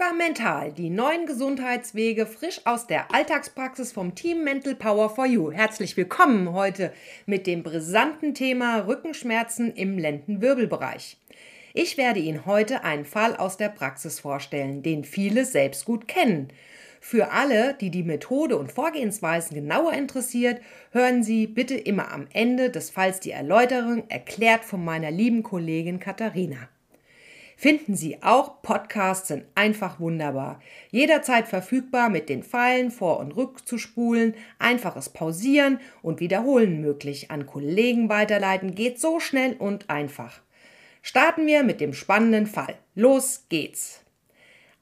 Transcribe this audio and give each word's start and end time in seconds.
Yoga 0.00 0.14
Mental, 0.14 0.72
die 0.72 0.88
neuen 0.88 1.26
Gesundheitswege 1.26 2.24
frisch 2.24 2.62
aus 2.64 2.86
der 2.86 3.12
Alltagspraxis 3.14 3.92
vom 3.92 4.14
Team 4.14 4.44
Mental 4.44 4.74
Power 4.74 5.10
for 5.10 5.26
You. 5.26 5.50
Herzlich 5.52 5.94
willkommen 5.94 6.54
heute 6.54 6.90
mit 7.26 7.46
dem 7.46 7.62
brisanten 7.62 8.34
Thema 8.34 8.86
Rückenschmerzen 8.86 9.74
im 9.74 9.98
Lendenwirbelbereich. 9.98 11.18
Ich 11.74 11.98
werde 11.98 12.18
Ihnen 12.18 12.46
heute 12.46 12.82
einen 12.82 13.04
Fall 13.04 13.36
aus 13.36 13.58
der 13.58 13.68
Praxis 13.68 14.20
vorstellen, 14.20 14.82
den 14.82 15.04
viele 15.04 15.44
selbst 15.44 15.84
gut 15.84 16.08
kennen. 16.08 16.48
Für 17.00 17.32
alle, 17.32 17.74
die 17.74 17.90
die 17.90 18.02
Methode 18.02 18.56
und 18.56 18.72
Vorgehensweisen 18.72 19.54
genauer 19.54 19.92
interessiert, 19.92 20.62
hören 20.92 21.22
Sie 21.22 21.46
bitte 21.46 21.74
immer 21.74 22.10
am 22.10 22.26
Ende 22.32 22.70
des 22.70 22.88
Falls 22.88 23.20
die 23.20 23.32
Erläuterung 23.32 24.08
erklärt 24.08 24.64
von 24.64 24.82
meiner 24.82 25.10
lieben 25.10 25.42
Kollegin 25.42 26.00
Katharina 26.00 26.70
finden 27.60 27.94
Sie 27.94 28.22
auch 28.22 28.62
Podcasts 28.62 29.28
sind 29.28 29.44
einfach 29.54 30.00
wunderbar. 30.00 30.60
Jederzeit 30.90 31.46
verfügbar 31.46 32.08
mit 32.08 32.30
den 32.30 32.42
Pfeilen 32.42 32.90
vor 32.90 33.18
und 33.18 33.36
rückzuspulen, 33.36 34.34
einfaches 34.58 35.10
Pausieren 35.10 35.78
und 36.00 36.20
Wiederholen 36.20 36.80
möglich. 36.80 37.30
An 37.30 37.44
Kollegen 37.44 38.08
weiterleiten 38.08 38.74
geht 38.74 38.98
so 38.98 39.20
schnell 39.20 39.56
und 39.58 39.90
einfach. 39.90 40.40
Starten 41.02 41.46
wir 41.46 41.62
mit 41.62 41.82
dem 41.82 41.92
spannenden 41.92 42.46
Fall. 42.46 42.76
Los 42.94 43.44
geht's! 43.50 43.99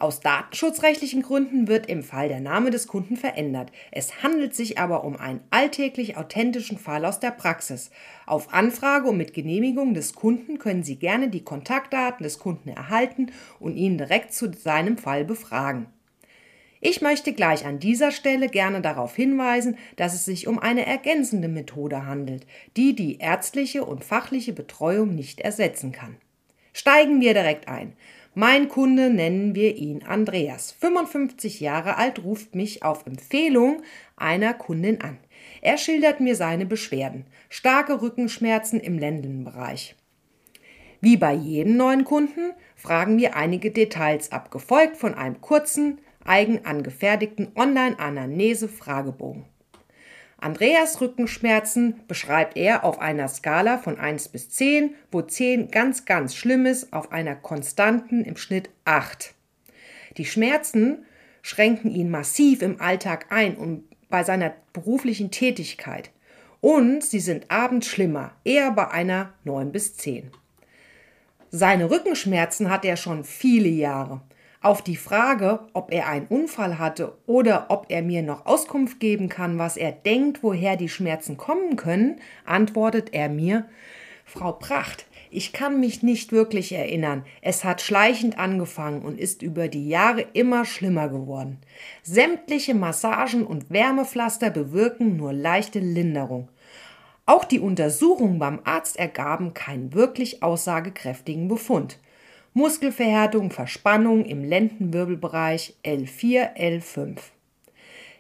Aus 0.01 0.21
datenschutzrechtlichen 0.21 1.23
Gründen 1.23 1.67
wird 1.67 1.87
im 1.87 2.05
Fall 2.05 2.29
der 2.29 2.39
Name 2.39 2.71
des 2.71 2.87
Kunden 2.87 3.17
verändert. 3.17 3.73
Es 3.91 4.23
handelt 4.23 4.55
sich 4.55 4.79
aber 4.79 5.03
um 5.03 5.17
einen 5.17 5.41
alltäglich 5.51 6.17
authentischen 6.17 6.79
Fall 6.79 7.05
aus 7.05 7.19
der 7.19 7.33
Praxis. 7.33 7.91
Auf 8.25 8.55
Anfrage 8.55 9.09
und 9.09 9.17
mit 9.17 9.35
Genehmigung 9.35 9.95
des 9.95 10.13
Kunden 10.13 10.61
können 10.61 10.85
Sie 10.85 10.97
gerne 10.97 11.31
die 11.31 11.43
Kontaktdaten 11.43 12.23
des 12.23 12.39
Kunden 12.39 12.69
erhalten 12.69 13.33
und 13.59 13.77
ihn 13.77 13.99
direkt 13.99 14.33
zu 14.33 14.53
seinem 14.53 14.99
Fall 14.99 15.25
befragen. 15.25 15.87
Ich 16.81 17.01
möchte 17.01 17.33
gleich 17.33 17.67
an 17.67 17.81
dieser 17.81 18.13
Stelle 18.13 18.49
gerne 18.49 18.81
darauf 18.81 19.17
hinweisen, 19.17 19.77
dass 19.97 20.15
es 20.15 20.25
sich 20.25 20.47
um 20.47 20.61
eine 20.61 20.87
ergänzende 20.87 21.49
Methode 21.49 22.07
handelt, 22.07 22.47
die 22.77 22.95
die 22.95 23.19
ärztliche 23.19 23.85
und 23.85 24.05
fachliche 24.05 24.53
Betreuung 24.53 25.17
nicht 25.17 25.41
ersetzen 25.41 25.91
kann. 25.91 26.19
Steigen 26.73 27.21
wir 27.21 27.35
direkt 27.35 27.67
ein. 27.67 27.95
Mein 28.41 28.69
Kunde 28.69 29.11
nennen 29.11 29.57
wir 29.57 29.75
ihn 29.75 30.05
Andreas. 30.05 30.71
55 30.71 31.59
Jahre 31.59 31.97
alt, 31.97 32.23
ruft 32.23 32.55
mich 32.55 32.85
auf 32.85 33.05
Empfehlung 33.05 33.83
einer 34.17 34.55
Kundin 34.55 35.01
an. 35.01 35.19
Er 35.61 35.77
schildert 35.77 36.21
mir 36.21 36.37
seine 36.37 36.65
Beschwerden. 36.65 37.27
Starke 37.49 38.01
Rückenschmerzen 38.01 38.79
im 38.79 38.97
Lendenbereich. 38.97 39.97
Wie 41.01 41.17
bei 41.17 41.33
jedem 41.33 41.77
neuen 41.77 42.05
Kunden 42.05 42.53
fragen 42.77 43.19
wir 43.19 43.35
einige 43.35 43.73
Details 43.73 44.31
ab, 44.31 44.53
gefolgt 44.53 44.99
von 44.99 45.15
einem 45.15 45.41
kurzen, 45.41 45.99
eigen 46.25 46.65
angefertigten 46.65 47.49
Online-Anamnese-Fragebogen. 47.57 49.47
Andreas 50.41 51.01
Rückenschmerzen 51.01 52.01
beschreibt 52.07 52.57
er 52.57 52.85
auf 52.85 53.01
einer 53.01 53.27
Skala 53.27 53.79
von 53.79 53.99
1 53.99 54.29
bis 54.29 54.51
10, 54.51 54.95
wo 55.11 55.21
10 55.21 55.73
ganz, 55.73 56.05
ganz 56.05 56.37
schlimm 56.37 56.65
ist, 56.65 56.93
auf 56.93 57.11
einer 57.11 57.35
konstanten 57.35 58.25
im 58.25 58.37
Schnitt 58.37 58.71
8. 58.85 59.35
Die 60.17 60.25
Schmerzen 60.25 61.05
schränken 61.43 61.91
ihn 61.91 62.09
massiv 62.09 62.63
im 62.63 62.81
Alltag 62.81 63.27
ein 63.31 63.57
und 63.57 63.85
bei 64.09 64.23
seiner 64.23 64.55
beruflichen 64.73 65.33
Tätigkeit. 65.33 66.11
Und 66.61 67.03
sie 67.03 67.21
sind 67.21 67.51
abends 67.51 67.89
schlimmer, 67.89 68.33
eher 68.45 68.71
bei 68.71 68.89
einer 68.91 69.33
9 69.45 69.73
bis 69.73 69.97
10. 69.97 70.31
Seine 71.51 71.91
Rückenschmerzen 71.91 72.71
hat 72.71 72.85
er 72.85 72.97
schon 72.97 73.25
viele 73.25 73.69
Jahre. 73.69 74.21
Auf 74.61 74.83
die 74.83 74.97
Frage, 74.97 75.61
ob 75.73 75.93
er 75.93 76.09
einen 76.09 76.27
Unfall 76.27 76.79
hatte 76.81 77.17
oder 77.27 77.67
ob 77.69 77.87
er 77.91 78.03
mir 78.03 78.23
noch 78.23 78.45
Auskunft 78.45 78.99
geben 78.99 79.29
kann, 79.29 79.57
was 79.59 79.77
er 79.77 79.93
denkt, 79.93 80.43
woher 80.43 80.77
die 80.77 80.89
Schmerzen 80.89 81.37
kommen 81.37 81.77
können, 81.77 82.21
antwortet 82.45 83.15
er 83.15 83.29
mir 83.29 83.67
Frau 84.25 84.53
Pracht, 84.53 85.07
ich 85.31 85.53
kann 85.53 85.79
mich 85.79 86.03
nicht 86.03 86.33
wirklich 86.33 86.73
erinnern. 86.73 87.25
Es 87.41 87.63
hat 87.63 87.81
schleichend 87.81 88.39
angefangen 88.39 89.03
und 89.03 89.21
ist 89.21 89.43
über 89.43 89.69
die 89.69 89.89
Jahre 89.89 90.23
immer 90.33 90.65
schlimmer 90.65 91.09
geworden. 91.09 91.59
Sämtliche 92.03 92.75
Massagen 92.75 93.47
und 93.47 93.71
Wärmepflaster 93.71 94.51
bewirken 94.51 95.17
nur 95.17 95.33
leichte 95.33 95.79
Linderung. 95.79 96.49
Auch 97.27 97.45
die 97.45 97.61
Untersuchungen 97.61 98.39
beim 98.39 98.61
Arzt 98.65 98.99
ergaben 98.99 99.55
keinen 99.55 99.93
wirklich 99.93 100.43
aussagekräftigen 100.43 101.47
Befund. 101.47 101.99
Muskelverhärtung, 102.55 103.51
Verspannung 103.51 104.25
im 104.25 104.45
Lendenwirbelbereich 104.45 105.75
L4, 105.85 106.57
L5. 106.57 107.19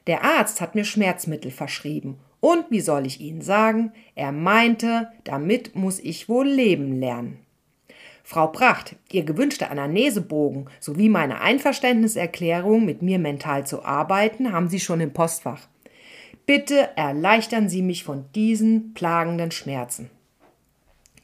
Der 0.06 0.24
Arzt 0.24 0.60
hat 0.60 0.74
mir 0.74 0.84
Schmerzmittel 0.84 1.50
verschrieben. 1.50 2.18
Und 2.40 2.70
wie 2.70 2.80
soll 2.80 3.06
ich 3.06 3.20
Ihnen 3.20 3.42
sagen, 3.42 3.92
er 4.14 4.32
meinte, 4.32 5.08
damit 5.24 5.74
muss 5.74 5.98
ich 5.98 6.28
wohl 6.28 6.46
leben 6.46 7.00
lernen. 7.00 7.38
Frau 8.22 8.46
Pracht, 8.46 8.94
Ihr 9.10 9.24
gewünschter 9.24 9.70
Anamnesebogen 9.70 10.68
sowie 10.80 11.08
meine 11.08 11.40
Einverständniserklärung, 11.40 12.84
mit 12.84 13.02
mir 13.02 13.18
mental 13.18 13.66
zu 13.66 13.84
arbeiten, 13.84 14.52
haben 14.52 14.68
Sie 14.68 14.80
schon 14.80 15.00
im 15.00 15.12
Postfach. 15.12 15.66
Bitte 16.44 16.90
erleichtern 16.96 17.68
Sie 17.68 17.82
mich 17.82 18.04
von 18.04 18.26
diesen 18.34 18.94
plagenden 18.94 19.50
Schmerzen. 19.50 20.10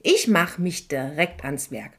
Ich 0.06 0.28
mache 0.28 0.60
mich 0.60 0.86
direkt 0.86 1.46
ans 1.46 1.70
Werk. 1.70 1.92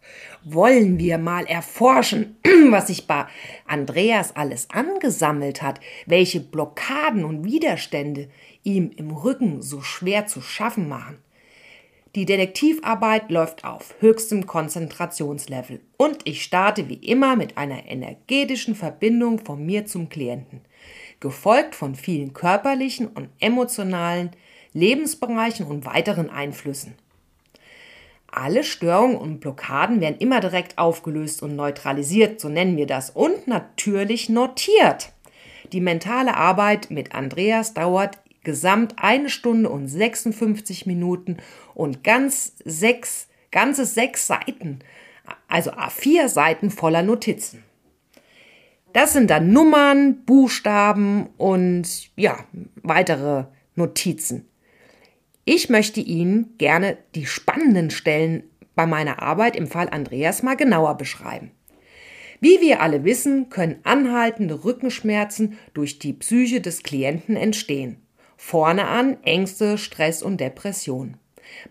Wollen 0.44 1.00
wir 1.00 1.18
mal 1.18 1.48
erforschen, 1.48 2.38
was 2.70 2.86
sich 2.86 3.08
bei 3.08 3.26
Andreas 3.66 4.36
alles 4.36 4.70
angesammelt 4.70 5.64
hat, 5.64 5.80
welche 6.06 6.40
Blockaden 6.40 7.26
und 7.26 7.46
Widerstände 7.46 8.30
ihm 8.62 8.92
im 8.96 9.10
Rücken 9.10 9.64
so 9.64 9.82
schwer 9.82 10.28
zu 10.28 10.42
schaffen 10.42 10.88
machen. 10.88 11.18
Die 12.14 12.26
Detektivarbeit 12.26 13.32
läuft 13.32 13.66
auf 13.66 13.96
höchstem 14.00 14.46
Konzentrationslevel 14.46 15.82
und 15.98 16.20
ich 16.26 16.44
starte 16.44 16.88
wie 16.88 16.94
immer 16.94 17.36
mit 17.36 17.58
einer 17.58 17.88
energetischen 17.88 18.76
Verbindung 18.76 19.40
von 19.40 19.66
mir 19.66 19.88
zum 19.88 20.10
Klienten, 20.10 20.62
gefolgt 21.20 21.74
von 21.74 21.96
vielen 21.96 22.34
körperlichen 22.34 23.08
und 23.08 23.30
emotionalen 23.40 24.30
Lebensbereichen 24.74 25.66
und 25.66 25.88
weiteren 25.88 26.30
Einflüssen. 26.30 26.94
Alle 28.36 28.66
Störungen 28.66 29.16
und 29.16 29.40
Blockaden 29.40 30.02
werden 30.02 30.18
immer 30.20 30.42
direkt 30.42 30.78
aufgelöst 30.78 31.42
und 31.42 31.56
neutralisiert, 31.56 32.42
so 32.42 32.50
nennen 32.50 32.76
wir 32.76 32.86
das, 32.86 33.10
und 33.10 33.48
natürlich 33.48 34.28
notiert. 34.28 35.14
Die 35.72 35.80
mentale 35.80 36.36
Arbeit 36.36 36.92
mit 36.92 37.16
Andreas 37.16 37.74
dauert 37.74 38.20
gesamt 38.44 38.96
eine 38.98 39.30
Stunde 39.30 39.70
und 39.70 39.88
56 39.88 40.86
Minuten 40.86 41.38
und 41.74 42.04
ganz 42.04 42.58
sechs, 42.66 43.30
ganze 43.52 43.86
sechs 43.86 44.28
Seiten, 44.28 44.80
also 45.48 45.72
A4 45.72 46.28
Seiten 46.28 46.72
voller 46.72 47.04
Notizen. 47.04 47.64
Das 48.92 49.14
sind 49.14 49.30
dann 49.30 49.54
Nummern, 49.54 50.26
Buchstaben 50.26 51.30
und 51.38 52.12
ja, 52.18 52.44
weitere 52.84 53.46
Notizen. 53.76 54.46
Ich 55.48 55.70
möchte 55.70 56.02
Ihnen 56.02 56.58
gerne 56.58 56.98
die 57.14 57.28
spannenden 57.28 57.92
Stellen 57.92 58.44
bei 58.74 58.88
meiner 58.88 59.22
Arbeit 59.22 59.56
im 59.56 59.68
Fall 59.68 59.88
Andreas 59.90 60.42
mal 60.42 60.56
genauer 60.56 60.98
beschreiben. 60.98 61.52
Wie 62.40 62.60
wir 62.62 62.82
alle 62.82 63.04
wissen, 63.04 63.50
können 63.50 63.80
anhaltende 63.84 64.64
Rückenschmerzen 64.64 65.60
durch 65.76 66.00
die 66.00 66.14
Psyche 66.14 66.62
des 66.62 66.82
Klienten 66.82 67.36
entstehen. 67.36 67.98
Vorne 68.36 68.88
an 68.88 69.18
Ängste, 69.24 69.78
Stress 69.78 70.24
und 70.24 70.42
Depression. 70.42 71.18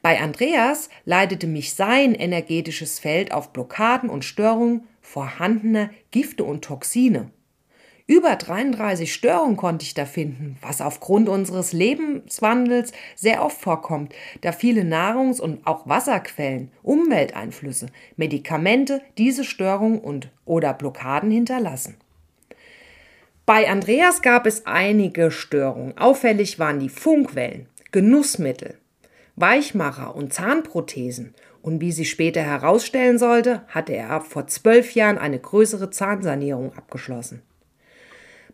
Bei 0.02 0.20
Andreas 0.20 0.88
leitete 1.04 1.48
mich 1.48 1.74
sein 1.74 2.14
energetisches 2.14 3.00
Feld 3.00 3.32
auf 3.32 3.52
Blockaden 3.52 4.08
und 4.08 4.24
Störungen 4.24 4.86
vorhandener 5.00 5.90
Gifte 6.12 6.44
und 6.44 6.64
Toxine. 6.64 7.30
Über 8.06 8.36
33 8.36 9.14
Störungen 9.14 9.56
konnte 9.56 9.86
ich 9.86 9.94
da 9.94 10.04
finden, 10.04 10.58
was 10.60 10.82
aufgrund 10.82 11.30
unseres 11.30 11.72
Lebenswandels 11.72 12.92
sehr 13.16 13.42
oft 13.42 13.58
vorkommt, 13.58 14.14
da 14.42 14.52
viele 14.52 14.82
Nahrungs- 14.82 15.40
und 15.40 15.66
auch 15.66 15.88
Wasserquellen, 15.88 16.70
Umwelteinflüsse, 16.82 17.86
Medikamente 18.16 19.00
diese 19.16 19.42
Störungen 19.42 20.00
und 20.00 20.28
oder 20.44 20.74
Blockaden 20.74 21.30
hinterlassen. 21.30 21.96
Bei 23.46 23.70
Andreas 23.70 24.20
gab 24.20 24.44
es 24.44 24.66
einige 24.66 25.30
Störungen. 25.30 25.96
Auffällig 25.96 26.58
waren 26.58 26.80
die 26.80 26.90
Funkwellen, 26.90 27.70
Genussmittel, 27.90 28.76
Weichmacher 29.36 30.14
und 30.14 30.34
Zahnprothesen. 30.34 31.34
Und 31.62 31.80
wie 31.80 31.92
sich 31.92 32.10
später 32.10 32.42
herausstellen 32.42 33.18
sollte, 33.18 33.62
hatte 33.68 33.94
er 33.94 34.20
vor 34.20 34.46
zwölf 34.46 34.94
Jahren 34.94 35.16
eine 35.16 35.38
größere 35.38 35.88
Zahnsanierung 35.88 36.74
abgeschlossen. 36.74 37.40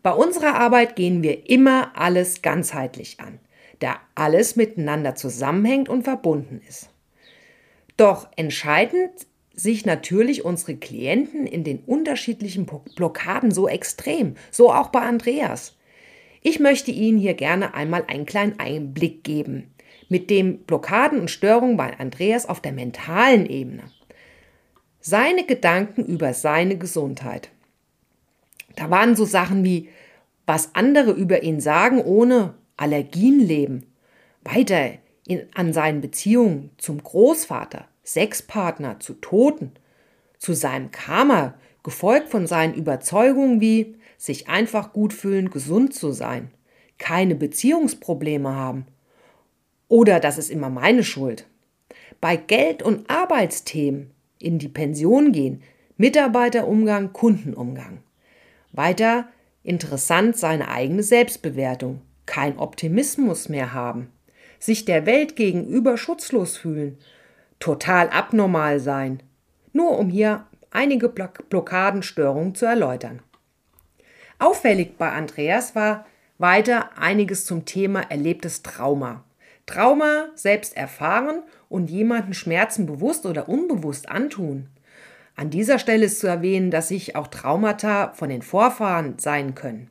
Bei 0.03 0.13
unserer 0.13 0.55
Arbeit 0.55 0.97
gehen 0.97 1.23
wir 1.23 1.49
immer 1.51 1.93
alles 1.95 2.43
ganzheitlich 2.43 3.21
an, 3.21 3.39
da 3.81 4.01
alles 4.15 4.57
miteinander 4.57 5.15
zusammenhängt 5.15 5.89
und 5.89 6.05
verbunden 6.05 6.63
ist. 6.67 6.89
Doch 7.97 8.29
entscheidend 8.37 9.13
sich 9.55 9.85
natürlich 9.85 10.45
unsere 10.45 10.77
Klienten 10.77 11.47
in 11.47 11.65
den 11.65 11.81
unterschiedlichen 11.81 12.67
Blockaden 12.97 13.51
so 13.51 13.69
extrem, 13.69 14.37
so 14.51 14.73
auch 14.73 14.89
bei 14.89 15.01
Andreas. 15.01 15.77
Ich 16.41 16.61
möchte 16.61 16.91
Ihnen 16.91 17.19
hier 17.19 17.35
gerne 17.35 17.75
einmal 17.75 18.05
einen 18.07 18.25
kleinen 18.25 18.59
Einblick 18.59 19.23
geben 19.23 19.75
mit 20.09 20.31
den 20.31 20.61
Blockaden 20.65 21.21
und 21.21 21.31
Störungen 21.31 21.77
bei 21.77 21.99
Andreas 21.99 22.47
auf 22.47 22.61
der 22.61 22.73
mentalen 22.73 23.47
Ebene. 23.47 23.85
Seine 25.01 25.45
Gedanken 25.45 26.05
über 26.05 26.35
seine 26.35 26.77
Gesundheit. 26.77 27.51
Da 28.81 28.89
waren 28.89 29.15
so 29.15 29.27
Sachen 29.27 29.63
wie, 29.63 29.91
was 30.47 30.75
andere 30.75 31.11
über 31.11 31.43
ihn 31.43 31.61
sagen, 31.61 32.01
ohne 32.01 32.55
Allergien 32.79 33.39
leben. 33.39 33.85
Weiter 34.43 34.93
in, 35.27 35.43
an 35.53 35.75
seinen 35.75 36.01
Beziehungen 36.01 36.71
zum 36.79 37.03
Großvater, 37.03 37.85
Sexpartner, 38.05 38.99
zu 38.99 39.13
Toten, 39.21 39.73
zu 40.39 40.55
seinem 40.55 40.91
Karma, 40.93 41.59
gefolgt 41.83 42.31
von 42.31 42.47
seinen 42.47 42.73
Überzeugungen 42.73 43.61
wie 43.61 43.97
sich 44.17 44.49
einfach 44.49 44.95
gut 44.95 45.13
fühlen, 45.13 45.51
gesund 45.51 45.93
zu 45.93 46.13
sein, 46.13 46.51
keine 46.97 47.35
Beziehungsprobleme 47.35 48.49
haben. 48.49 48.87
Oder 49.89 50.21
das 50.21 50.39
ist 50.39 50.51
immer 50.51 50.71
meine 50.71 51.05
Schuld. 51.05 51.47
Bei 52.19 52.37
Geld- 52.37 52.83
und 52.83 53.11
Arbeitsthemen 53.11 54.13
in 54.39 54.59
die 54.59 54.69
Pension 54.69 55.33
gehen, 55.33 55.63
Mitarbeiterumgang, 55.99 57.13
Kundenumgang. 57.13 57.99
Weiter 58.73 59.29
interessant 59.63 60.37
seine 60.37 60.69
eigene 60.69 61.03
Selbstbewertung, 61.03 62.03
kein 62.27 62.59
Optimismus 62.59 63.49
mehr 63.49 63.73
haben, 63.73 64.11
sich 64.59 64.85
der 64.85 65.07
Welt 65.07 65.37
gegenüber 65.37 65.97
schutzlos 65.97 66.57
fühlen, 66.57 66.99
total 67.59 68.09
abnormal 68.09 68.81
sein, 68.81 69.23
nur 69.73 69.99
um 69.99 70.09
hier 70.09 70.47
einige 70.71 71.09
Blockadenstörungen 71.09 72.55
zu 72.55 72.67
erläutern. 72.67 73.21
Auffällig 74.39 74.97
bei 74.97 75.11
Andreas 75.11 75.75
war 75.75 76.07
weiter 76.39 76.97
einiges 76.97 77.45
zum 77.45 77.67
Thema 77.67 78.01
erlebtes 78.11 78.63
Trauma. 78.63 79.25
Trauma 79.67 80.31
selbst 80.35 80.77
erfahren 80.77 81.43
und 81.69 81.91
jemanden 81.91 82.33
Schmerzen 82.33 82.87
bewusst 82.87 83.27
oder 83.27 83.49
unbewusst 83.49 84.09
antun. 84.09 84.69
An 85.41 85.49
dieser 85.49 85.79
Stelle 85.79 86.05
ist 86.05 86.21
zu 86.21 86.27
erwähnen, 86.27 86.71
dass 86.71 86.89
sich 86.89 87.17
auch 87.17 87.27
Traumata 87.27 88.13
von 88.13 88.29
den 88.29 88.43
Vorfahren 88.43 89.19
sein 89.19 89.55
können. 89.55 89.89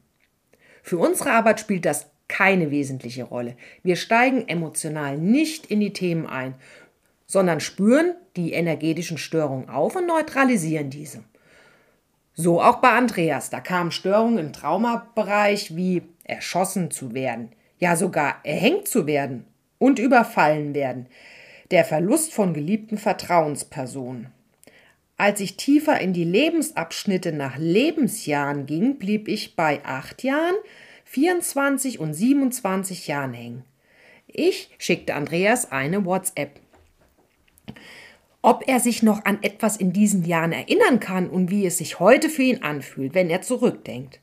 Für 0.84 1.00
unsere 1.00 1.32
Arbeit 1.32 1.60
spielt 1.60 1.86
das 1.86 2.12
keine 2.28 2.70
wesentliche 2.70 3.24
Rolle. 3.24 3.56
Wir 3.82 3.96
steigen 3.96 4.48
emotional 4.48 5.18
nicht 5.18 5.66
in 5.66 5.80
die 5.80 5.92
Themen 5.92 6.28
ein, 6.28 6.54
sondern 7.26 7.62
spüren 7.62 8.14
die 8.36 8.54
energetischen 8.54 9.18
Störungen 9.18 9.70
auf 9.70 9.96
und 9.96 10.06
neutralisieren 10.06 10.92
diese. 10.92 11.24
So 12.36 12.62
auch 12.62 12.76
bei 12.76 12.92
Andreas. 12.92 13.50
Da 13.50 13.60
kamen 13.60 13.90
Störungen 13.90 14.38
im 14.38 14.54
Traumabereich 14.54 15.76
wie 15.76 16.04
erschossen 16.26 16.92
zu 16.92 17.16
werden, 17.16 17.54
ja 17.80 17.96
sogar 17.96 18.36
erhängt 18.44 18.88
zu 18.88 19.08
werden 19.08 19.48
und 19.80 19.98
überfallen 19.98 20.76
werden. 20.76 21.08
Der 21.72 21.86
Verlust 21.86 22.34
von 22.34 22.54
geliebten 22.54 23.00
Vertrauenspersonen. 23.00 24.32
Als 25.20 25.40
ich 25.42 25.58
tiefer 25.58 26.00
in 26.00 26.14
die 26.14 26.24
Lebensabschnitte 26.24 27.32
nach 27.34 27.58
Lebensjahren 27.58 28.66
ging, 28.66 28.98
blieb 28.98 29.28
ich 29.28 29.56
bei 29.56 29.84
acht 29.84 30.24
Jahren, 30.24 30.56
24 31.04 32.00
und 32.00 32.14
27 32.14 33.08
Jahren 33.08 33.34
hängen. 33.34 33.64
Ich 34.28 34.70
schickte 34.78 35.16
Andreas 35.16 35.72
eine 35.72 36.06
WhatsApp 36.06 36.60
ob 38.42 38.68
er 38.68 38.80
sich 38.80 39.04
noch 39.04 39.26
an 39.26 39.40
etwas 39.42 39.76
in 39.76 39.92
diesen 39.92 40.24
Jahren 40.24 40.54
erinnern 40.54 41.00
kann 41.00 41.30
und 41.30 41.52
wie 41.52 41.66
es 41.66 41.78
sich 41.78 42.00
heute 42.00 42.30
für 42.30 42.44
ihn 42.44 42.64
anfühlt, 42.64 43.14
wenn 43.14 43.30
er 43.30 43.42
zurückdenkt. 43.42 44.22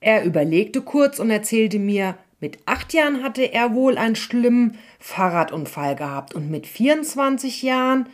Er 0.00 0.24
überlegte 0.24 0.80
kurz 0.80 1.18
und 1.18 1.30
erzählte 1.30 1.78
mir, 1.78 2.16
mit 2.40 2.58
acht 2.66 2.92
Jahren 2.92 3.22
hatte 3.22 3.52
er 3.52 3.74
wohl 3.74 3.98
einen 3.98 4.16
schlimmen 4.16 4.78
Fahrradunfall 4.98 5.94
gehabt 5.94 6.34
und 6.34 6.50
mit 6.50 6.66
24 6.66 7.62
Jahren 7.62 8.08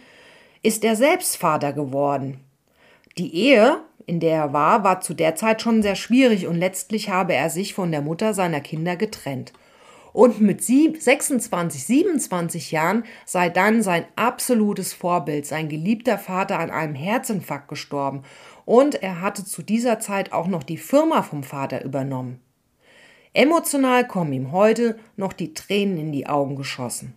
ist 0.62 0.84
er 0.84 0.96
selbst 0.96 1.36
Vater 1.36 1.72
geworden. 1.72 2.40
Die 3.16 3.34
Ehe, 3.34 3.80
in 4.06 4.20
der 4.20 4.36
er 4.36 4.52
war, 4.52 4.84
war 4.84 5.00
zu 5.00 5.14
der 5.14 5.34
Zeit 5.34 5.62
schon 5.62 5.82
sehr 5.82 5.96
schwierig 5.96 6.46
und 6.46 6.56
letztlich 6.56 7.10
habe 7.10 7.34
er 7.34 7.50
sich 7.50 7.74
von 7.74 7.90
der 7.90 8.02
Mutter 8.02 8.34
seiner 8.34 8.60
Kinder 8.60 8.96
getrennt 8.96 9.52
und 10.12 10.40
mit 10.40 10.64
26, 10.64 11.84
27 11.84 12.72
Jahren 12.72 13.04
sei 13.24 13.50
dann 13.50 13.82
sein 13.82 14.04
absolutes 14.16 14.92
Vorbild, 14.92 15.46
sein 15.46 15.68
geliebter 15.68 16.18
Vater 16.18 16.58
an 16.58 16.70
einem 16.70 16.96
Herzinfarkt 16.96 17.68
gestorben 17.68 18.22
und 18.64 19.02
er 19.02 19.20
hatte 19.20 19.44
zu 19.44 19.62
dieser 19.62 20.00
Zeit 20.00 20.32
auch 20.32 20.46
noch 20.46 20.64
die 20.64 20.76
Firma 20.76 21.22
vom 21.22 21.44
Vater 21.44 21.84
übernommen. 21.84 22.40
Emotional 23.32 24.08
kommen 24.08 24.32
ihm 24.32 24.52
heute 24.52 24.98
noch 25.16 25.32
die 25.32 25.54
Tränen 25.54 25.98
in 25.98 26.10
die 26.10 26.26
Augen 26.26 26.56
geschossen. 26.56 27.14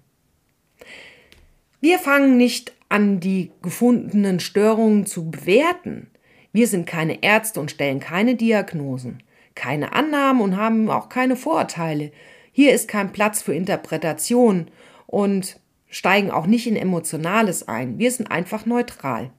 Wir 1.80 1.98
fangen 1.98 2.38
nicht 2.38 2.74
an, 2.92 3.20
die 3.20 3.52
gefundenen 3.62 4.40
Störungen 4.40 5.06
zu 5.06 5.32
bewerten. 5.32 6.08
Wir 6.52 6.68
sind 6.68 6.86
keine 6.86 7.24
Ärzte 7.24 7.60
und 7.60 7.72
stellen 7.72 8.00
keine 8.00 8.36
Diagnosen, 8.36 9.24
keine 9.56 9.94
Annahmen 9.94 10.42
und 10.42 10.58
haben 10.58 10.90
auch 10.90 11.10
keine 11.10 11.36
Vorurteile. 11.36 12.12
Hier 12.52 12.74
ist 12.74 12.88
kein 12.88 13.12
Platz 13.14 13.42
für 13.42 13.54
Interpretation 13.54 14.68
und 15.08 15.60
steigen 15.90 16.32
auch 16.32 16.46
nicht 16.46 16.68
in 16.68 16.76
Emotionales 16.76 17.68
ein. 17.68 17.98
Wir 18.00 18.12
sind 18.12 18.30
einfach 18.30 18.66
neutral. 18.66 19.32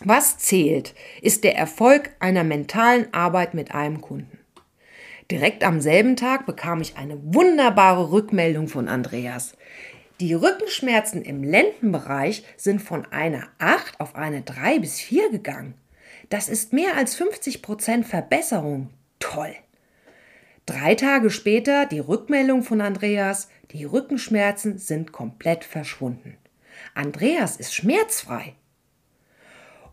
Was 0.00 0.38
zählt, 0.38 0.94
ist 1.22 1.44
der 1.44 1.56
Erfolg 1.56 2.10
einer 2.20 2.44
mentalen 2.44 3.12
Arbeit 3.12 3.54
mit 3.54 3.74
einem 3.74 4.00
Kunden. 4.00 4.38
Direkt 5.30 5.64
am 5.64 5.80
selben 5.80 6.16
Tag 6.16 6.46
bekam 6.46 6.80
ich 6.80 6.96
eine 6.96 7.18
wunderbare 7.22 8.12
Rückmeldung 8.12 8.68
von 8.68 8.88
Andreas. 8.88 9.56
Die 10.20 10.32
Rückenschmerzen 10.32 11.22
im 11.22 11.42
Lendenbereich 11.42 12.44
sind 12.56 12.80
von 12.80 13.04
einer 13.06 13.48
8 13.58 13.98
auf 13.98 14.14
eine 14.14 14.42
3 14.42 14.78
bis 14.78 15.00
4 15.00 15.30
gegangen. 15.30 15.74
Das 16.30 16.48
ist 16.48 16.72
mehr 16.72 16.96
als 16.96 17.16
50 17.16 17.62
Prozent 17.62 18.06
Verbesserung. 18.06 18.90
Toll! 19.18 19.54
Drei 20.66 20.94
Tage 20.94 21.30
später 21.30 21.84
die 21.84 21.98
Rückmeldung 21.98 22.62
von 22.62 22.80
Andreas, 22.80 23.48
die 23.72 23.84
Rückenschmerzen 23.84 24.78
sind 24.78 25.12
komplett 25.12 25.64
verschwunden. 25.64 26.38
Andreas 26.94 27.56
ist 27.56 27.74
schmerzfrei. 27.74 28.54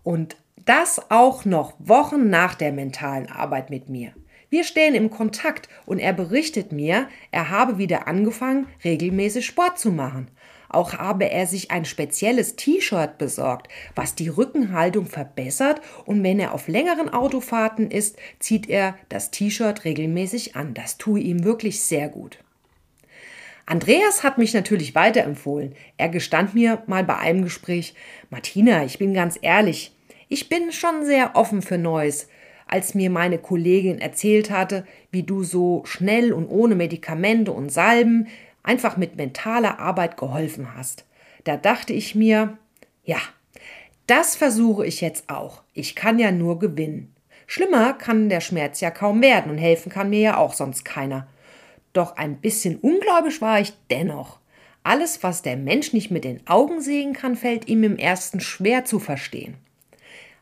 Und 0.04 0.38
das 0.66 1.10
auch 1.10 1.46
noch 1.46 1.74
Wochen 1.80 2.30
nach 2.30 2.54
der 2.56 2.72
mentalen 2.72 3.30
Arbeit 3.30 3.72
mit 3.72 3.90
mir. 3.90 4.14
Wir 4.52 4.66
stehen 4.66 4.96
im 4.96 5.10
Kontakt 5.10 5.70
und 5.86 6.00
er 6.00 6.12
berichtet 6.12 6.74
mir, 6.74 7.08
er 7.32 7.50
habe 7.50 7.78
wieder 7.78 8.10
angefangen, 8.10 8.68
regelmäßig 8.84 9.46
Sport 9.46 9.80
zu 9.80 9.94
machen. 9.94 10.28
Auch 10.68 10.92
habe 10.98 11.32
er 11.32 11.48
sich 11.48 11.72
ein 11.72 11.86
spezielles 11.86 12.58
T-Shirt 12.58 13.18
besorgt, 13.18 13.70
was 13.96 14.14
die 14.14 14.28
Rückenhaltung 14.28 15.06
verbessert 15.06 15.80
und 16.06 16.22
wenn 16.22 16.38
er 16.38 16.54
auf 16.54 16.68
längeren 16.68 17.08
Autofahrten 17.08 17.90
ist, 17.90 18.18
zieht 18.40 18.70
er 18.70 18.98
das 19.08 19.32
T-Shirt 19.32 19.86
regelmäßig 19.86 20.58
an. 20.58 20.74
Das 20.74 20.98
tue 20.98 21.22
ihm 21.22 21.46
wirklich 21.46 21.80
sehr 21.80 22.10
gut. 22.10 22.38
Andreas 23.66 24.22
hat 24.22 24.38
mich 24.38 24.54
natürlich 24.54 24.96
weiterempfohlen. 24.96 25.76
Er 25.96 26.10
gestand 26.10 26.56
mir 26.56 26.84
mal 26.88 27.06
bei 27.06 27.16
einem 27.16 27.46
Gespräch, 27.46 27.96
Martina, 28.30 28.84
ich 28.84 29.00
bin 29.00 29.14
ganz 29.14 29.40
ehrlich, 29.42 29.96
ich 30.28 30.50
bin 30.50 30.74
schon 30.74 31.06
sehr 31.06 31.38
offen 31.38 31.62
für 31.62 31.78
Neues. 31.78 32.28
Als 32.72 32.96
mir 32.96 33.10
meine 33.10 33.38
Kollegin 33.38 34.00
erzählt 34.00 34.50
hatte, 34.50 34.86
wie 35.12 35.24
du 35.24 35.44
so 35.44 35.84
schnell 35.84 36.32
und 36.32 36.48
ohne 36.48 36.74
Medikamente 36.74 37.52
und 37.52 37.70
Salben 37.70 38.30
einfach 38.64 38.96
mit 38.96 39.18
mentaler 39.18 39.80
Arbeit 39.80 40.16
geholfen 40.16 40.74
hast. 40.74 41.04
Da 41.44 41.58
dachte 41.58 41.92
ich 41.92 42.16
mir, 42.16 42.58
ja, 43.04 43.18
das 44.08 44.38
versuche 44.38 44.86
ich 44.86 45.02
jetzt 45.02 45.30
auch. 45.30 45.64
Ich 45.74 45.96
kann 45.96 46.18
ja 46.18 46.32
nur 46.32 46.60
gewinnen. 46.60 47.14
Schlimmer 47.46 47.92
kann 47.92 48.30
der 48.30 48.40
Schmerz 48.40 48.80
ja 48.80 48.90
kaum 48.90 49.22
werden 49.22 49.52
und 49.52 49.58
helfen 49.58 49.92
kann 49.92 50.10
mir 50.10 50.22
ja 50.22 50.38
auch 50.38 50.54
sonst 50.54 50.86
keiner. 50.86 51.28
Doch 51.92 52.16
ein 52.16 52.38
bisschen 52.38 52.78
ungläubig 52.78 53.42
war 53.42 53.60
ich 53.60 53.74
dennoch. 53.90 54.40
Alles, 54.82 55.24
was 55.24 55.42
der 55.42 55.58
Mensch 55.58 55.92
nicht 55.92 56.10
mit 56.10 56.24
den 56.24 56.48
Augen 56.48 56.80
sehen 56.80 57.12
kann, 57.12 57.36
fällt 57.36 57.68
ihm 57.68 57.84
im 57.84 57.98
ersten 57.98 58.40
schwer 58.40 58.86
zu 58.86 59.00
verstehen. 59.00 59.56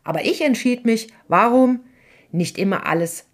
Aber 0.03 0.25
ich 0.25 0.41
entschied 0.41 0.85
mich, 0.85 1.07
warum 1.27 1.79
nicht 2.31 2.57
immer 2.57 2.85
alles 2.85 3.25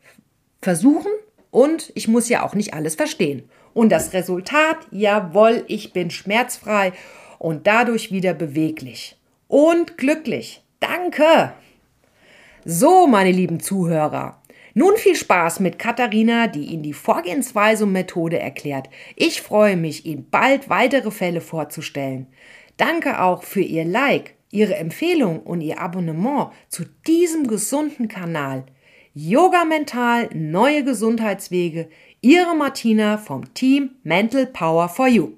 versuchen 0.62 1.12
und 1.52 1.92
ich 1.96 2.08
muss 2.08 2.30
ja 2.30 2.44
auch 2.44 2.56
nicht 2.56 2.74
alles 2.74 2.96
verstehen. 2.96 3.50
Und 3.74 3.90
das 3.90 4.14
Resultat, 4.14 4.78
jawohl, 4.92 5.64
ich 5.68 5.94
bin 5.94 6.10
schmerzfrei 6.10 6.94
und 7.40 7.68
dadurch 7.68 8.12
wieder 8.12 8.34
beweglich 8.34 9.18
und 9.48 9.98
glücklich. 9.98 10.64
Danke! 10.80 11.54
So, 12.64 13.06
meine 13.06 13.32
lieben 13.32 13.60
Zuhörer, 13.60 14.42
nun 14.74 14.98
viel 14.98 15.16
Spaß 15.16 15.62
mit 15.62 15.80
Katharina, 15.80 16.48
die 16.48 16.66
Ihnen 16.66 16.84
die 16.84 16.92
Vorgehensweise 16.92 17.86
und 17.86 17.94
Methode 17.94 18.40
erklärt. 18.40 18.90
Ich 19.16 19.42
freue 19.42 19.78
mich, 19.78 20.06
Ihnen 20.06 20.28
bald 20.30 20.70
weitere 20.70 21.12
Fälle 21.12 21.40
vorzustellen. 21.40 22.28
Danke 22.76 23.22
auch 23.22 23.44
für 23.44 23.62
Ihr 23.62 23.86
Like, 23.86 24.34
Ihre 24.52 24.76
Empfehlung 24.76 25.40
und 25.40 25.62
Ihr 25.62 25.80
Abonnement 25.80 26.50
zu 26.68 26.84
diesem 27.08 27.48
gesunden 27.48 28.10
Kanal. 28.10 28.66
Yoga 29.18 29.64
Mental, 29.64 30.30
neue 30.34 30.84
Gesundheitswege. 30.84 31.88
Ihre 32.20 32.54
Martina 32.54 33.18
vom 33.18 33.54
Team 33.54 33.92
Mental 34.04 34.46
Power 34.46 34.90
for 34.90 35.08
You. 35.08 35.30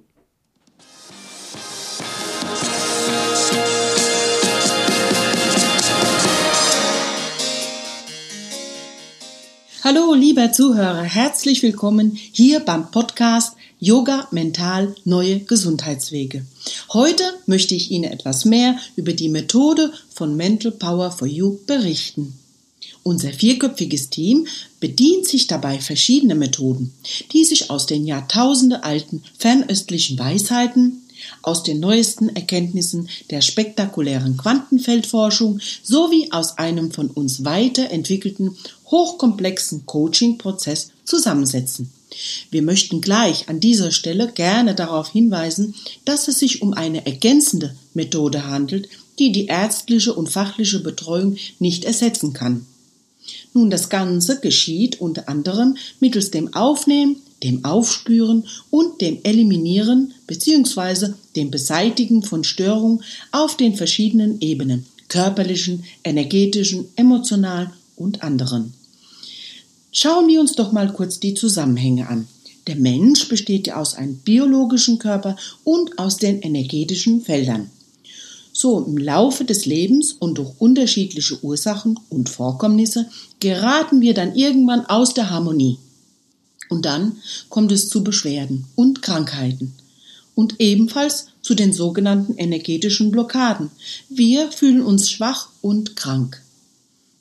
Hallo, 9.84 10.16
lieber 10.16 10.52
Zuhörer, 10.52 11.04
herzlich 11.04 11.62
willkommen 11.62 12.18
hier 12.32 12.62
beim 12.62 12.90
Podcast 12.90 13.56
Yoga 13.80 14.28
Mental 14.32 14.96
Neue 15.06 15.42
Gesundheitswege. 15.42 16.44
Heute 16.94 17.22
möchte 17.46 17.76
ich 17.76 17.92
Ihnen 17.92 18.12
etwas 18.12 18.44
mehr 18.44 18.76
über 18.96 19.14
die 19.14 19.30
Methode 19.30 19.94
von 20.12 20.36
Mental 20.36 20.72
Power 20.72 21.12
for 21.12 21.28
You 21.28 21.60
berichten. 21.68 22.40
Unser 23.08 23.32
vierköpfiges 23.32 24.10
Team 24.10 24.48
bedient 24.82 25.26
sich 25.26 25.48
dabei 25.48 25.80
verschiedener 25.80 26.36
Methoden, 26.36 26.94
die 27.32 27.46
sich 27.46 27.70
aus 27.70 27.86
den 27.86 28.06
Jahrtausende 28.06 28.84
alten 28.84 29.24
fernöstlichen 29.38 30.20
Weisheiten, 30.20 31.04
aus 31.42 31.64
den 31.64 31.80
neuesten 31.80 32.28
Erkenntnissen 32.36 33.08
der 33.30 33.40
spektakulären 33.40 34.36
Quantenfeldforschung 34.36 35.62
sowie 35.84 36.34
aus 36.34 36.58
einem 36.58 36.92
von 36.92 37.10
uns 37.10 37.46
weiterentwickelten 37.46 38.58
hochkomplexen 38.88 39.86
Coaching-Prozess 39.86 40.92
zusammensetzen. 41.06 41.90
Wir 42.52 42.62
möchten 42.62 43.00
gleich 43.00 43.48
an 43.48 43.62
dieser 43.62 43.92
Stelle 43.92 44.34
gerne 44.34 44.76
darauf 44.76 45.08
hinweisen, 45.08 45.76
dass 46.04 46.28
es 46.28 46.40
sich 46.40 46.62
um 46.62 46.74
eine 46.74 47.06
ergänzende 47.06 47.74
Methode 47.94 48.48
handelt, 48.48 48.90
die 49.18 49.32
die 49.32 49.46
ärztliche 49.46 50.14
und 50.14 50.28
fachliche 50.28 50.82
Betreuung 50.82 51.38
nicht 51.58 51.86
ersetzen 51.86 52.34
kann. 52.34 52.66
Nun, 53.54 53.70
das 53.70 53.90
Ganze 53.90 54.40
geschieht 54.40 55.02
unter 55.02 55.30
anderem 55.30 55.78
mittels 56.00 56.32
dem 56.32 56.54
Aufnehmen, 56.54 57.18
dem 57.44 57.66
Aufspüren 57.66 58.46
und 58.70 59.02
dem 59.02 59.20
Eliminieren 59.24 60.14
bzw. 60.26 61.14
dem 61.36 61.52
Beseitigen 61.52 62.24
von 62.24 62.44
Störungen 62.44 63.04
auf 63.32 63.58
den 63.58 63.76
verschiedenen 63.76 64.42
Ebenen 64.42 64.86
körperlichen, 65.10 65.84
energetischen, 66.04 66.90
emotionalen 66.96 67.72
und 67.96 68.24
anderen. 68.24 68.74
Schauen 69.92 70.28
wir 70.28 70.40
uns 70.40 70.54
doch 70.54 70.72
mal 70.72 70.92
kurz 70.94 71.20
die 71.20 71.34
Zusammenhänge 71.34 72.08
an. 72.08 72.28
Der 72.68 72.76
Mensch 72.76 73.30
besteht 73.30 73.68
ja 73.68 73.78
aus 73.78 73.96
einem 73.96 74.18
biologischen 74.18 75.00
Körper 75.00 75.38
und 75.64 75.98
aus 75.98 76.18
den 76.18 76.42
energetischen 76.42 77.22
Feldern. 77.22 77.72
So 78.60 78.84
im 78.84 78.98
Laufe 78.98 79.46
des 79.46 79.68
Lebens 79.68 80.14
und 80.14 80.40
durch 80.40 80.50
unterschiedliche 80.58 81.44
Ursachen 81.44 82.00
und 82.10 82.28
Vorkommnisse 82.28 83.08
geraten 83.40 84.02
wir 84.02 84.16
dann 84.16 84.34
irgendwann 84.34 84.84
aus 84.88 85.14
der 85.14 85.30
Harmonie. 85.30 85.78
Und 86.68 86.86
dann 86.88 87.18
kommt 87.50 87.72
es 87.72 87.88
zu 87.88 88.04
Beschwerden 88.04 88.66
und 88.74 89.04
Krankheiten 89.04 89.76
und 90.34 90.56
ebenfalls 90.58 91.28
zu 91.44 91.54
den 91.54 91.72
sogenannten 91.72 92.36
energetischen 92.38 93.12
Blockaden. 93.12 93.70
Wir 94.10 94.52
fühlen 94.52 94.82
uns 94.82 95.12
schwach 95.12 95.50
und 95.62 95.96
krank. 95.96 96.42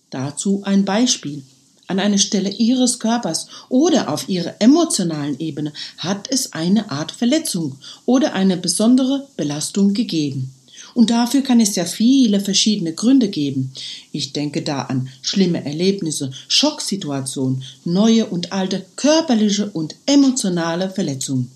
Dazu 0.09 0.63
ein 0.65 0.87
Beispiel. 0.87 1.43
An 1.87 1.99
einer 1.99 2.17
Stelle 2.17 2.49
Ihres 2.49 2.99
Körpers 2.99 3.49
oder 3.69 4.11
auf 4.11 4.31
Ihrer 4.31 4.55
emotionalen 4.61 5.39
Ebene 5.39 5.75
hat 5.99 6.31
es 6.31 6.55
eine 6.55 6.91
Art 6.91 7.13
Verletzung 7.13 7.77
oder 8.07 8.33
eine 8.33 8.57
besondere 8.57 9.29
Belastung 9.37 9.93
gegeben. 9.93 10.56
Und 10.97 11.11
dafür 11.11 11.43
kann 11.43 11.61
es 11.61 11.77
ja 11.77 11.85
viele 11.85 12.41
verschiedene 12.41 12.95
Gründe 12.95 13.29
geben. 13.29 13.71
Ich 14.13 14.33
denke 14.33 14.63
da 14.63 14.81
an 14.81 15.11
schlimme 15.21 15.63
Erlebnisse, 15.63 16.31
Schocksituationen, 16.49 17.63
neue 17.85 18.25
und 18.25 18.53
alte 18.53 18.83
körperliche 18.97 19.69
und 19.69 19.95
emotionale 20.07 20.89
Verletzungen. 20.89 21.51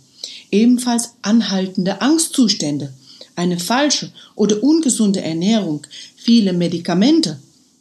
Ebenfalls 0.50 1.14
anhaltende 1.22 2.02
Angstzustände, 2.02 2.92
eine 3.34 3.58
falsche 3.58 4.12
oder 4.34 4.62
ungesunde 4.62 5.22
Ernährung, 5.22 5.86
viele 6.16 6.52
Medikamente, 6.52 7.38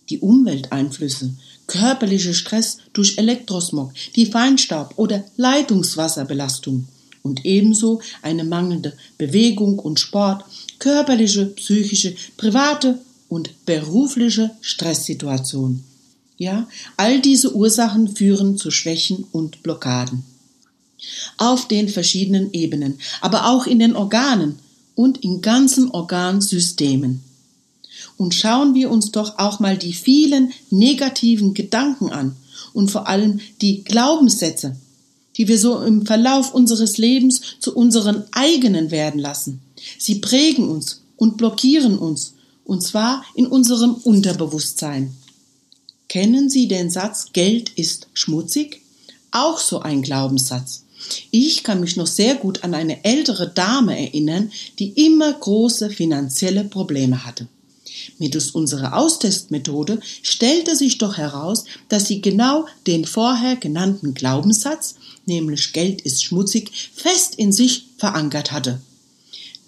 die 0.10 0.20
Umwelteinflüsse, 0.20 1.34
körperlicher 1.68 2.34
Stress 2.34 2.78
durch 2.94 3.18
Elektrosmog, 3.18 3.92
die 4.16 4.28
Feinstaub 4.28 4.94
oder 4.96 5.26
Leitungswasserbelastung 5.36 6.88
und 7.22 7.46
ebenso 7.46 8.02
eine 8.22 8.46
mangelnde 8.46 8.94
Bewegung 9.18 9.78
und 9.80 10.00
Sport, 10.00 10.46
körperliche, 10.80 11.46
psychische, 11.46 12.16
private 12.38 13.00
und 13.28 13.66
berufliche 13.66 14.52
Stresssituation. 14.62 15.84
Ja, 16.38 16.68
all 16.96 17.20
diese 17.20 17.54
Ursachen 17.54 18.16
führen 18.16 18.58
zu 18.58 18.72
Schwächen 18.72 19.26
und 19.32 19.62
Blockaden. 19.62 20.24
Auf 21.38 21.68
den 21.68 21.90
verschiedenen 21.90 22.54
Ebenen, 22.54 23.00
aber 23.22 23.50
auch 23.50 23.68
in 23.68 23.80
den 23.80 23.96
Organen 23.96 24.60
und 24.96 25.18
in 25.24 25.42
ganzen 25.42 25.92
Organsystemen. 25.92 27.22
Und 28.18 28.34
schauen 28.34 28.74
wir 28.74 28.90
uns 28.90 29.12
doch 29.12 29.38
auch 29.38 29.60
mal 29.60 29.78
die 29.78 29.94
vielen 29.94 30.52
negativen 30.70 31.54
Gedanken 31.54 32.10
an 32.10 32.36
und 32.74 32.92
vor 32.92 33.08
allem 33.08 33.40
die 33.62 33.84
Glaubenssätze, 33.84 34.76
die 35.38 35.48
wir 35.48 35.58
so 35.58 35.82
im 35.82 36.06
Verlauf 36.06 36.54
unseres 36.54 36.98
Lebens 36.98 37.42
zu 37.60 37.76
unseren 37.76 38.24
eigenen 38.32 38.92
werden 38.92 39.20
lassen. 39.20 39.62
Sie 39.98 40.16
prägen 40.16 40.70
uns 40.70 41.02
und 41.18 41.38
blockieren 41.38 41.98
uns, 41.98 42.34
und 42.66 42.82
zwar 42.82 43.24
in 43.36 43.48
unserem 43.48 43.96
Unterbewusstsein. 43.96 45.16
Kennen 46.08 46.50
Sie 46.50 46.68
den 46.68 46.90
Satz 46.90 47.28
Geld 47.34 47.70
ist 47.76 48.08
schmutzig? 48.14 48.82
Auch 49.32 49.60
so 49.60 49.80
ein 49.80 50.02
Glaubenssatz. 50.02 50.84
Ich 51.32 51.64
kann 51.64 51.80
mich 51.80 51.96
noch 51.96 52.08
sehr 52.08 52.36
gut 52.36 52.64
an 52.64 52.74
eine 52.74 53.04
ältere 53.06 53.50
Dame 53.50 53.98
erinnern, 53.98 54.52
die 54.80 54.90
immer 55.06 55.32
große 55.32 55.90
finanzielle 55.90 56.64
Probleme 56.64 57.26
hatte. 57.26 57.48
Mittels 58.18 58.52
unserer 58.52 58.98
Austestmethode 58.98 60.00
stellte 60.22 60.76
sich 60.76 60.98
doch 60.98 61.18
heraus, 61.18 61.66
dass 61.88 62.08
sie 62.08 62.22
genau 62.22 62.66
den 62.88 63.06
vorher 63.06 63.56
genannten 63.56 64.14
Glaubenssatz, 64.14 64.96
nämlich 65.26 65.74
Geld 65.74 66.02
ist 66.02 66.24
schmutzig, 66.24 66.72
fest 66.94 67.36
in 67.36 67.52
sich 67.52 67.86
verankert 67.98 68.52
hatte. 68.52 68.82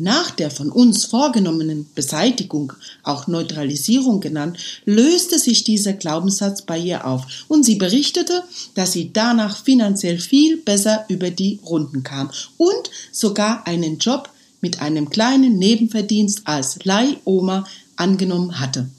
Nach 0.03 0.31
der 0.31 0.50
von 0.50 0.72
uns 0.72 1.05
vorgenommenen 1.05 1.86
Beseitigung, 1.93 2.74
auch 3.03 3.27
Neutralisierung 3.27 4.20
genannt, 4.20 4.58
löste 4.84 5.38
sich 5.38 5.63
dieser 5.63 5.93
Glaubenssatz 5.93 6.63
bei 6.63 6.79
ihr 6.79 7.05
auf 7.05 7.46
und 7.48 7.63
sie 7.63 7.75
berichtete, 7.75 8.41
dass 8.74 8.93
sie 8.93 9.13
danach 9.13 9.63
finanziell 9.63 10.17
viel 10.17 10.58
besser 10.58 11.05
über 11.08 11.29
die 11.29 11.60
Runden 11.63 12.01
kam 12.01 12.31
und 12.58 12.89
sogar 13.12 13.67
einen 13.67 14.00
Job 14.00 14.31
mit 14.60 14.81
einem 14.81 15.12
kleinen 15.12 15.60
Nebenverdienst 15.60 16.41
als 16.46 16.84
Leihoma 16.84 17.67
angenommen 17.96 18.60
hatte. 18.60 18.89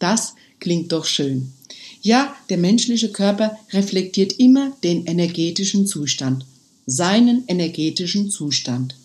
Das 0.00 0.34
klingt 0.58 0.90
doch 0.90 1.04
schön. 1.04 1.52
Ja, 2.00 2.34
der 2.48 2.58
menschliche 2.58 3.12
Körper 3.12 3.56
reflektiert 3.72 4.32
immer 4.40 4.72
den 4.82 5.06
energetischen 5.06 5.86
Zustand, 5.86 6.46
seinen 6.84 7.44
energetischen 7.46 8.28
Zustand. 8.28 8.96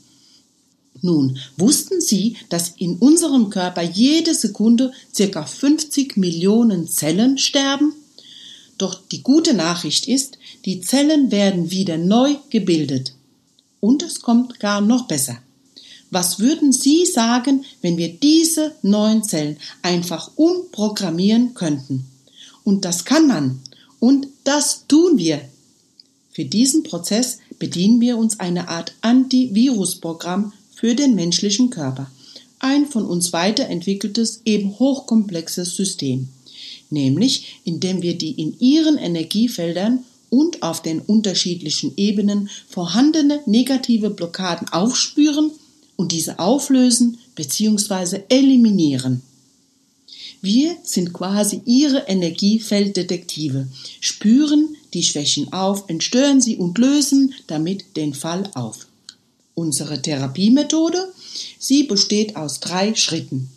Nun, 1.02 1.38
wussten 1.58 2.02
Sie, 2.02 2.38
dass 2.50 2.74
in 2.78 2.98
unserem 2.98 3.50
Körper 3.50 3.82
jede 3.82 4.34
Sekunde 4.34 4.92
circa 5.14 5.46
50 5.46 6.18
Millionen 6.18 6.88
Zellen 6.88 7.38
sterben? 7.38 7.94
Doch 8.78 9.00
die 9.12 9.24
gute 9.24 9.54
Nachricht 9.54 10.08
ist, 10.08 10.38
die 10.66 10.82
Zellen 10.82 11.32
werden 11.32 11.72
wieder 11.72 11.98
neu 11.98 12.36
gebildet. 12.50 13.14
Und 13.80 14.04
es 14.04 14.22
kommt 14.22 14.60
gar 14.60 14.82
noch 14.82 15.08
besser. 15.08 15.38
Was 16.10 16.40
würden 16.40 16.72
Sie 16.72 17.06
sagen, 17.06 17.66
wenn 17.82 17.98
wir 17.98 18.14
diese 18.14 18.76
neuen 18.82 19.24
Zellen 19.24 19.58
einfach 19.82 20.32
umprogrammieren 20.36 21.54
könnten? 21.54 22.06
Und 22.64 22.86
das 22.86 23.04
kann 23.04 23.28
man. 23.28 23.60
Und 24.00 24.28
das 24.44 24.86
tun 24.88 25.18
wir. 25.18 25.42
Für 26.32 26.46
diesen 26.46 26.84
Prozess 26.84 27.40
bedienen 27.58 28.00
wir 28.00 28.18
uns 28.18 28.40
einer 28.40 28.70
Art 28.70 28.94
Antivirusprogramm 29.02 30.54
für 30.78 30.94
den 30.94 31.16
menschlichen 31.16 31.72
Körper. 31.72 32.12
Ein 32.60 32.86
von 32.86 33.06
uns 33.06 33.34
weiterentwickeltes, 33.34 34.42
eben 34.46 34.78
hochkomplexes 34.78 35.76
System. 35.76 36.28
Nämlich, 36.92 37.62
indem 37.64 38.04
wir 38.04 38.16
die 38.16 38.32
in 38.32 38.60
ihren 38.60 38.98
Energiefeldern 38.98 40.04
und 40.30 40.62
auf 40.62 40.84
den 40.84 41.00
unterschiedlichen 41.00 41.94
Ebenen 41.98 42.50
vorhandene 42.70 43.42
negative 43.48 44.12
Blockaden 44.12 44.70
aufspüren 44.70 45.50
und 45.96 46.12
diese 46.12 46.38
auflösen 46.38 47.18
bzw. 47.36 48.22
eliminieren. 48.30 49.24
Wir 50.42 50.78
sind 50.84 51.12
quasi 51.12 51.62
ihre 51.66 52.02
Energiefelddetektive, 52.08 53.68
spüren 54.00 54.76
die 54.94 55.02
Schwächen 55.02 55.52
auf, 55.52 55.86
entstören 55.88 56.40
sie 56.40 56.58
und 56.58 56.78
lösen 56.78 57.34
damit 57.48 57.98
den 57.98 58.14
Fall 58.14 58.50
auf. 58.54 58.87
Unsere 59.58 60.00
Therapiemethode, 60.00 61.12
sie 61.58 61.86
besteht 61.86 62.36
aus 62.36 62.60
drei 62.60 62.94
Schritten. 62.94 63.50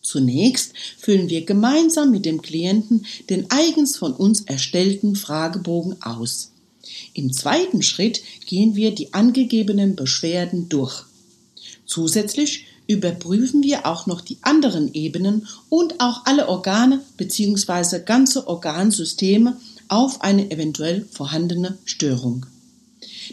Zunächst 0.00 0.72
füllen 0.98 1.28
wir 1.28 1.44
gemeinsam 1.44 2.12
mit 2.12 2.24
dem 2.24 2.42
Klienten 2.42 3.04
den 3.28 3.50
eigens 3.50 3.96
von 3.96 4.12
uns 4.12 4.42
erstellten 4.42 5.16
Fragebogen 5.16 6.00
aus. 6.00 6.52
Im 7.12 7.32
zweiten 7.32 7.82
Schritt 7.82 8.22
gehen 8.46 8.76
wir 8.76 8.94
die 8.94 9.14
angegebenen 9.14 9.96
Beschwerden 9.96 10.68
durch. 10.68 11.02
Zusätzlich 11.86 12.66
überprüfen 12.86 13.64
wir 13.64 13.84
auch 13.84 14.06
noch 14.06 14.20
die 14.20 14.38
anderen 14.42 14.94
Ebenen 14.94 15.48
und 15.68 15.98
auch 15.98 16.24
alle 16.26 16.48
Organe 16.48 17.00
bzw. 17.16 17.98
ganze 18.04 18.46
Organsysteme 18.46 19.56
auf 19.88 20.20
eine 20.20 20.52
eventuell 20.52 21.04
vorhandene 21.10 21.78
Störung. 21.84 22.46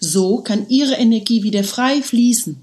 So 0.00 0.38
kann 0.38 0.68
Ihre 0.68 0.94
Energie 0.94 1.42
wieder 1.42 1.64
frei 1.64 2.02
fließen. 2.02 2.56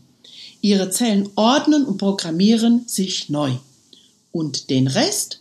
Ihre 0.62 0.90
Zellen 0.92 1.30
ordnen 1.36 1.86
und 1.86 1.98
programmieren 1.98 2.84
sich 2.88 3.30
neu. 3.30 3.52
Und 4.32 4.70
den 4.70 4.88
Rest 4.88 5.40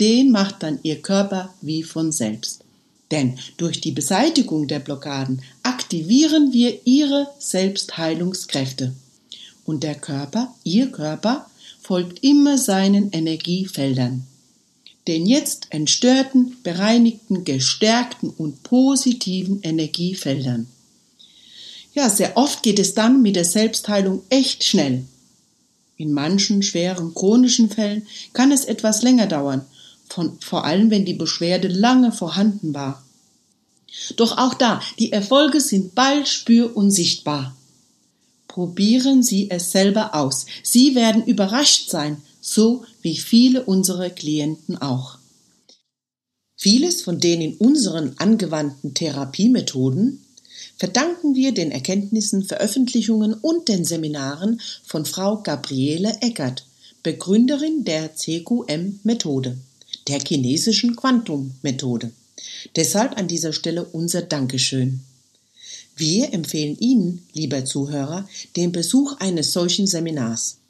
den 0.00 0.30
macht 0.30 0.62
dann 0.62 0.80
Ihr 0.82 1.02
Körper 1.02 1.54
wie 1.60 1.82
von 1.82 2.10
selbst. 2.10 2.64
Denn 3.10 3.38
durch 3.58 3.80
die 3.80 3.92
Beseitigung 3.92 4.66
der 4.66 4.78
Blockaden 4.78 5.42
aktivieren 5.62 6.52
wir 6.52 6.86
Ihre 6.86 7.28
Selbstheilungskräfte. 7.38 8.94
Und 9.66 9.82
der 9.82 9.94
Körper, 9.94 10.54
Ihr 10.64 10.90
Körper, 10.90 11.46
folgt 11.82 12.24
immer 12.24 12.56
seinen 12.56 13.10
Energiefeldern. 13.12 14.26
Den 15.06 15.26
jetzt 15.26 15.66
entstörten, 15.70 16.56
bereinigten, 16.62 17.44
gestärkten 17.44 18.30
und 18.30 18.62
positiven 18.62 19.60
Energiefeldern. 19.62 20.66
Ja, 21.92 22.08
sehr 22.08 22.36
oft 22.36 22.62
geht 22.62 22.78
es 22.78 22.94
dann 22.94 23.22
mit 23.22 23.36
der 23.36 23.44
Selbstheilung 23.44 24.22
echt 24.28 24.64
schnell. 24.64 25.04
In 25.96 26.12
manchen 26.12 26.62
schweren 26.62 27.14
chronischen 27.14 27.68
Fällen 27.68 28.06
kann 28.32 28.52
es 28.52 28.64
etwas 28.64 29.02
länger 29.02 29.26
dauern 29.26 29.66
von, 30.10 30.38
vor 30.40 30.64
allem 30.64 30.90
wenn 30.90 31.04
die 31.04 31.14
Beschwerde 31.14 31.68
lange 31.68 32.12
vorhanden 32.12 32.74
war. 32.74 33.02
Doch 34.16 34.38
auch 34.38 34.54
da, 34.54 34.82
die 34.98 35.12
Erfolge 35.12 35.60
sind 35.60 35.94
bald 35.94 36.28
spür- 36.28 36.76
und 36.76 36.90
sichtbar. 36.90 37.56
Probieren 38.48 39.22
Sie 39.22 39.50
es 39.50 39.70
selber 39.70 40.14
aus. 40.14 40.46
Sie 40.62 40.94
werden 40.94 41.24
überrascht 41.24 41.88
sein, 41.88 42.20
so 42.40 42.84
wie 43.02 43.16
viele 43.16 43.64
unserer 43.64 44.10
Klienten 44.10 44.76
auch. 44.80 45.18
Vieles 46.56 47.02
von 47.02 47.20
den 47.20 47.40
in 47.40 47.56
unseren 47.56 48.14
angewandten 48.18 48.92
Therapiemethoden 48.94 50.24
verdanken 50.80 51.34
wir 51.34 51.52
den 51.52 51.70
Erkenntnissen, 51.70 52.42
Veröffentlichungen 52.42 53.34
und 53.34 53.68
den 53.68 53.84
Seminaren 53.84 54.62
von 54.82 55.04
Frau 55.04 55.42
Gabriele 55.42 56.16
Eckert, 56.22 56.64
Begründerin 57.02 57.84
der 57.84 58.16
CQM-Methode 58.16 59.58
der 60.08 60.20
chinesischen 60.20 60.96
Quantum-Methode. 60.96 62.12
Deshalb 62.76 63.18
an 63.18 63.28
dieser 63.28 63.52
Stelle 63.52 63.84
unser 63.84 64.22
Dankeschön. 64.22 65.00
Wir 65.96 66.32
empfehlen 66.32 66.78
Ihnen, 66.78 67.26
lieber 67.34 67.66
Zuhörer, 67.66 68.26
den 68.56 68.72
Besuch 68.72 69.18
eines 69.18 69.52
solchen 69.52 69.86
Seminars 69.86 70.60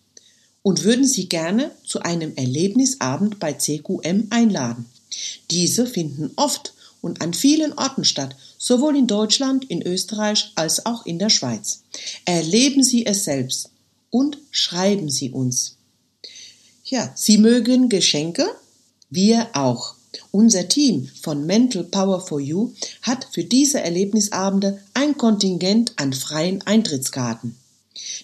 und 0.62 0.82
würden 0.82 1.06
Sie 1.06 1.28
gerne 1.28 1.70
zu 1.86 2.00
einem 2.00 2.34
Erlebnisabend 2.34 3.38
bei 3.38 3.52
CQM 3.52 4.26
einladen. 4.30 4.86
Diese 5.52 5.86
finden 5.86 6.32
oft 6.34 6.74
und 7.00 7.22
an 7.22 7.32
vielen 7.32 7.72
Orten 7.74 8.04
statt, 8.04 8.34
sowohl 8.62 8.96
in 8.96 9.06
Deutschland, 9.06 9.64
in 9.70 9.80
Österreich 9.82 10.52
als 10.54 10.84
auch 10.84 11.06
in 11.06 11.18
der 11.18 11.30
Schweiz. 11.30 11.82
Erleben 12.26 12.84
Sie 12.84 13.06
es 13.06 13.24
selbst 13.24 13.70
und 14.10 14.36
schreiben 14.50 15.08
Sie 15.08 15.30
uns. 15.30 15.76
Ja, 16.84 17.10
Sie 17.16 17.38
mögen 17.38 17.88
Geschenke 17.88 18.46
wir 19.08 19.48
auch. 19.54 19.94
Unser 20.30 20.68
Team 20.68 21.08
von 21.20 21.46
Mental 21.46 21.84
Power 21.84 22.20
for 22.20 22.40
You 22.40 22.72
hat 23.02 23.26
für 23.32 23.42
diese 23.42 23.80
Erlebnisabende 23.80 24.80
ein 24.94 25.16
Kontingent 25.16 25.92
an 25.96 26.12
freien 26.12 26.62
Eintrittskarten. 26.62 27.56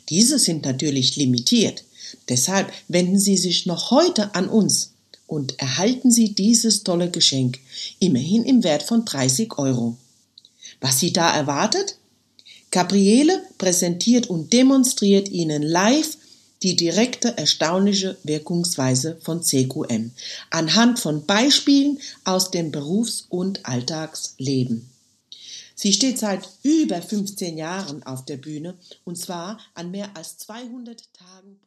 Diese 0.09 0.39
sind 0.39 0.65
natürlich 0.65 1.17
limitiert. 1.17 1.83
Deshalb 2.29 2.73
wenden 2.89 3.19
Sie 3.19 3.37
sich 3.37 3.67
noch 3.67 3.91
heute 3.91 4.35
an 4.35 4.49
uns 4.49 4.93
und 5.27 5.59
erhalten 5.59 6.11
Sie 6.13 6.35
dieses 6.35 6.85
tolle 6.85 7.11
Geschenk, 7.11 7.59
immerhin 7.99 8.45
im 8.45 8.63
Wert 8.63 8.85
von 8.85 9.05
30 9.05 9.59
Euro. 9.59 9.97
Was 10.81 11.01
Sie 11.01 11.13
da 11.13 11.35
erwartet? 11.35 11.97
Gabriele 12.71 13.43
präsentiert 13.59 14.29
und 14.29 14.53
demonstriert 14.53 15.29
Ihnen 15.29 15.63
live 15.63 16.17
die 16.63 16.77
direkte 16.77 17.37
erstaunliche 17.37 18.17
Wirkungsweise 18.23 19.19
von 19.23 19.43
CQM 19.43 20.11
anhand 20.51 20.99
von 20.99 21.27
Beispielen 21.27 21.99
aus 22.25 22.51
dem 22.51 22.73
Berufs- 22.73 23.27
und 23.29 23.67
Alltagsleben. 23.67 24.91
Sie 25.75 25.93
steht 25.93 26.19
seit 26.19 26.49
über 26.63 27.03
15 27.03 27.59
Jahren 27.59 28.03
auf 28.03 28.25
der 28.25 28.39
Bühne 28.39 28.75
und 29.05 29.19
zwar 29.19 29.61
an 29.75 29.91
mehr 29.91 30.09
als 30.17 30.39
200 30.39 31.03
Tagen 31.13 31.61